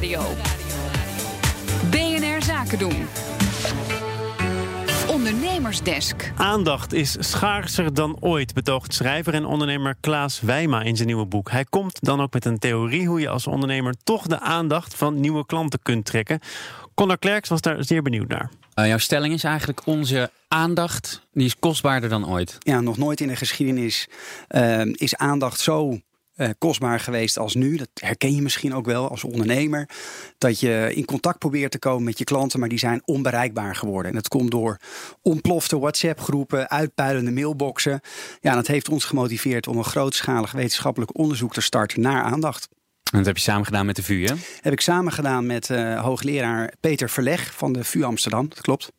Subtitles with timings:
[0.00, 0.36] Nieuwsradio.
[1.90, 3.06] BNR Zaken doen.
[5.08, 6.32] Ondernemersdesk.
[6.36, 11.50] Aandacht is schaarser dan ooit, betoogt schrijver en ondernemer Klaas Wijma in zijn nieuwe boek.
[11.50, 15.20] Hij komt dan ook met een theorie hoe je als ondernemer toch de aandacht van
[15.20, 16.40] nieuwe klanten kunt trekken.
[16.94, 18.50] Conor Klerks was daar zeer benieuwd naar.
[18.74, 22.56] Uh, jouw stelling is eigenlijk onze aandacht, die is kostbaarder dan ooit.
[22.58, 24.08] Ja, nog nooit in de geschiedenis
[24.48, 25.98] uh, is aandacht zo
[26.40, 27.76] uh, kostbaar geweest als nu.
[27.76, 29.88] Dat herken je misschien ook wel als ondernemer.
[30.38, 34.10] Dat je in contact probeert te komen met je klanten, maar die zijn onbereikbaar geworden.
[34.10, 34.76] En dat komt door
[35.22, 38.00] ontplofte WhatsApp-groepen, uitpuilende mailboxen.
[38.40, 42.68] Ja, dat heeft ons gemotiveerd om een grootschalig wetenschappelijk onderzoek te starten naar aandacht.
[43.12, 44.34] En dat heb je samen gedaan met de VU, hè?
[44.60, 48.48] Heb ik samen gedaan met uh, hoogleraar Peter Verleg van de VU Amsterdam.
[48.48, 48.92] Dat klopt.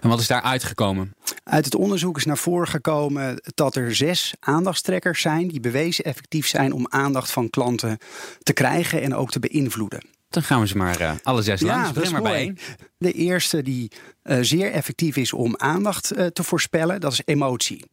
[0.00, 1.14] En wat is daar uitgekomen?
[1.44, 6.46] Uit het onderzoek is naar voren gekomen dat er zes aandachtstrekkers zijn die bewezen effectief
[6.46, 7.98] zijn om aandacht van klanten
[8.42, 10.02] te krijgen en ook te beïnvloeden.
[10.34, 11.92] Dan gaan we ze maar uh, alle zes ja, langs.
[11.92, 12.58] Begin maar bij één.
[12.98, 13.90] De eerste die
[14.22, 17.84] uh, zeer effectief is om aandacht uh, te voorspellen, dat is emotie.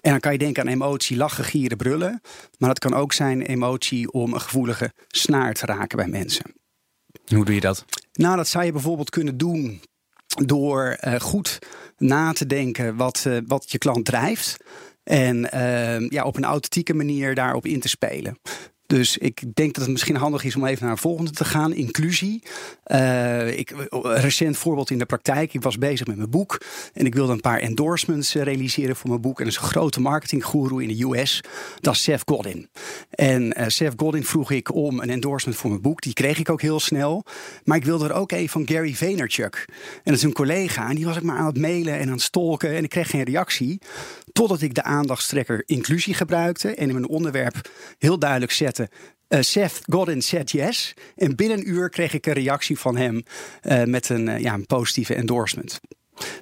[0.00, 2.20] En dan kan je denken aan emotie, lachen, gieren, brullen.
[2.58, 6.44] Maar dat kan ook zijn emotie om een gevoelige snaar te raken bij mensen.
[7.26, 7.84] Hoe doe je dat?
[8.12, 9.80] Nou, dat zou je bijvoorbeeld kunnen doen
[10.46, 11.58] door uh, goed
[11.96, 14.56] na te denken wat, uh, wat je klant drijft.
[15.04, 18.38] En uh, ja, op een authentieke manier daarop in te spelen.
[18.88, 21.72] Dus ik denk dat het misschien handig is om even naar een volgende te gaan.
[21.72, 22.42] Inclusie.
[22.86, 25.54] Uh, ik, recent voorbeeld in de praktijk.
[25.54, 26.60] Ik was bezig met mijn boek.
[26.92, 29.38] En ik wilde een paar endorsements realiseren voor mijn boek.
[29.38, 31.40] En dat is een grote marketinggoeroe in de US.
[31.80, 32.68] Dat is Seth Godin.
[33.10, 36.02] En Seth Godin vroeg ik om een endorsement voor mijn boek.
[36.02, 37.24] Die kreeg ik ook heel snel.
[37.64, 39.64] Maar ik wilde er ook een van Gary Vaynerchuk.
[39.68, 40.88] En dat is een collega.
[40.88, 42.76] En die was ik maar aan het mailen en aan het stolken.
[42.76, 43.80] En ik kreeg geen reactie.
[44.32, 46.74] Totdat ik de aandachtstrekker inclusie gebruikte.
[46.74, 48.76] En in mijn onderwerp heel duidelijk zette.
[48.78, 50.94] Uh, Seth Godin said yes.
[51.16, 53.22] En binnen een uur kreeg ik een reactie van hem
[53.62, 55.80] uh, met een, uh, ja, een positieve endorsement.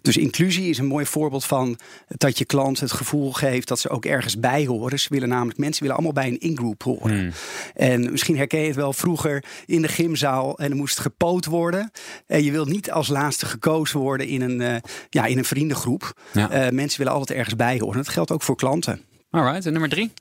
[0.03, 3.89] Dus inclusie is een mooi voorbeeld van dat je klant het gevoel geeft dat ze
[3.89, 5.01] ook ergens bij horen.
[5.01, 7.19] Ze willen namelijk, mensen willen allemaal bij een ingroep horen.
[7.19, 7.31] Hmm.
[7.75, 11.91] En misschien herken je het wel vroeger in de gymzaal en er moest gepoot worden.
[12.27, 14.77] En je wilt niet als laatste gekozen worden in een, uh,
[15.11, 16.21] ja, in een vriendengroep.
[16.33, 16.67] Ja.
[16.67, 17.97] Uh, mensen willen altijd ergens bij horen.
[17.97, 19.01] Dat geldt ook voor klanten.
[19.37, 20.13] Alright, en nummer drie?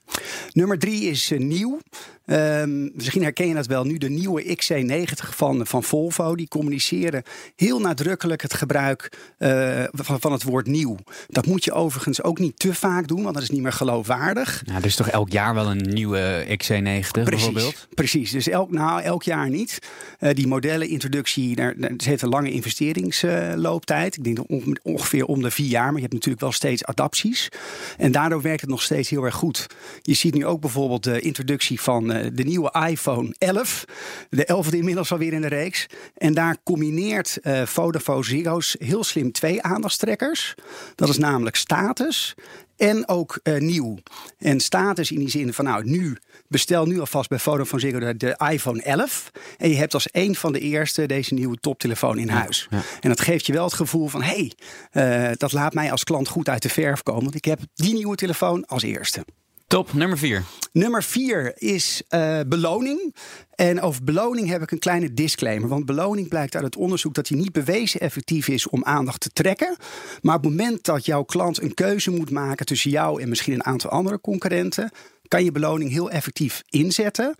[0.52, 1.80] Nummer drie is uh, nieuw.
[2.26, 6.36] Um, misschien herken je dat wel nu, de nieuwe XC90 van, van Volvo.
[6.36, 7.22] Die communiceren
[7.56, 10.96] heel nadrukkelijk het gebruik uh, van, van het woord nieuw.
[11.28, 14.62] Dat moet je overigens ook niet te vaak doen, want dat is niet meer geloofwaardig.
[14.64, 17.88] Ja, er is toch elk jaar wel een nieuwe XC90 precies, bijvoorbeeld?
[17.94, 19.78] Precies, dus elk, nou, elk jaar niet.
[20.20, 24.16] Uh, die modellenintroductie, daar, daar, ze heeft een lange investeringslooptijd.
[24.16, 27.48] Ik denk on, ongeveer om de vier jaar, maar je hebt natuurlijk wel steeds adapties.
[27.96, 29.66] En daardoor werkt het nog steeds heel erg goed.
[30.02, 33.84] Je ziet nu ook bijvoorbeeld de introductie van de nieuwe iPhone 11.
[34.28, 35.86] De 11e inmiddels alweer in de reeks.
[36.14, 40.54] En daar combineert uh, Vodafone Ziggo's heel slim twee aandachtstrekkers.
[40.94, 42.34] Dat is namelijk status
[42.76, 43.98] en ook uh, nieuw.
[44.38, 46.16] En status in die zin van nou nu
[46.48, 50.34] bestel nu alvast bij Vodafone Ziggo de, de iPhone 11 en je hebt als een
[50.34, 52.66] van de eerste deze nieuwe toptelefoon in huis.
[52.70, 52.82] Ja, ja.
[53.00, 54.50] En dat geeft je wel het gevoel van hé,
[54.92, 57.60] hey, uh, dat laat mij als klant goed uit de verf komen, want ik heb
[57.74, 59.24] die nieuwe telefoon als eerste.
[59.66, 60.44] Top, nummer vier.
[60.72, 63.14] Nummer vier is uh, beloning.
[63.54, 65.68] En over beloning heb ik een kleine disclaimer.
[65.68, 69.30] Want beloning blijkt uit het onderzoek dat die niet bewezen effectief is om aandacht te
[69.30, 69.76] trekken.
[70.22, 73.52] Maar op het moment dat jouw klant een keuze moet maken tussen jou en misschien
[73.52, 74.90] een aantal andere concurrenten,
[75.28, 77.36] kan je beloning heel effectief inzetten,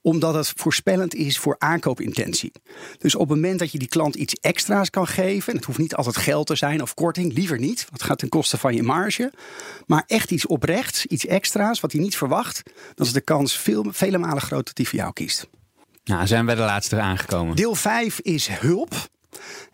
[0.00, 2.52] omdat het voorspellend is voor aankoopintentie.
[2.98, 5.78] Dus op het moment dat je die klant iets extra's kan geven, en het hoeft
[5.78, 8.74] niet altijd geld te zijn of korting, liever niet, want het gaat ten koste van
[8.74, 9.32] je marge,
[9.86, 12.62] maar echt iets oprechts, iets extra's wat hij niet verwacht,
[12.94, 15.48] dan is de kans veel, vele malen groter dat hij voor jou kiest.
[16.04, 17.56] Nou, zijn we de laatste aangekomen.
[17.56, 18.94] Deel 5 is hulp.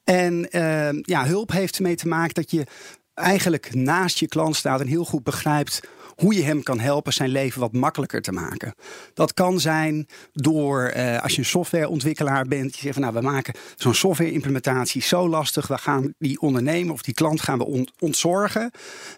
[0.04, 2.66] En uh, ja, hulp heeft ermee te maken dat je
[3.14, 5.80] eigenlijk naast je klant staat en heel goed begrijpt
[6.16, 8.74] hoe je hem kan helpen zijn leven wat makkelijker te maken.
[9.14, 13.20] Dat kan zijn door, uh, als je een softwareontwikkelaar bent, je zegt van nou, we
[13.20, 17.92] maken zo'n software-implementatie zo lastig, we gaan die ondernemer of die klant gaan we ont
[17.98, 18.70] ontzorgen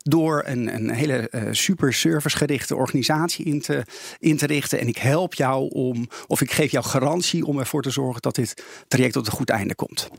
[0.02, 3.84] door een, een hele uh, super servicegerichte organisatie in te,
[4.18, 4.80] in te richten.
[4.80, 8.34] En ik help jou om, of ik geef jou garantie om ervoor te zorgen dat
[8.34, 10.10] dit traject tot een goed einde komt.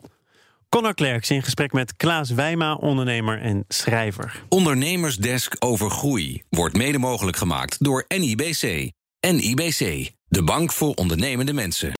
[0.69, 4.43] Conor Klerks in gesprek met Klaas Wijma, ondernemer en schrijver.
[4.49, 8.91] Ondernemersdesk over groei wordt mede mogelijk gemaakt door NIBC.
[9.31, 11.93] NIBC, de bank voor ondernemende mensen.